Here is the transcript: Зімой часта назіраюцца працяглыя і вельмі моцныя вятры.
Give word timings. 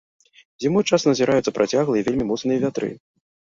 Зімой 0.65 0.85
часта 0.93 1.11
назіраюцца 1.13 1.55
працяглыя 1.59 2.01
і 2.05 2.11
вельмі 2.11 2.29
моцныя 2.33 2.59
вятры. 2.69 2.95